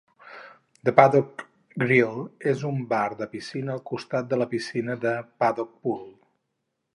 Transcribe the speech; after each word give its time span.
El 0.75 0.77
The 0.87 0.93
Paddock 0.99 1.43
Grill 1.83 2.17
és 2.53 2.63
un 2.69 2.79
bar 2.95 3.03
de 3.19 3.27
piscina 3.35 3.75
al 3.75 3.83
costat 3.91 4.33
de 4.33 4.41
la 4.43 4.49
piscina 4.55 4.97
The 5.05 5.13
Paddock 5.45 5.77
Pool. 5.85 6.03